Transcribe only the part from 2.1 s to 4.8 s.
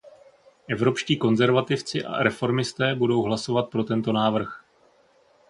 reformisté budou hlasovat pro tento návrh.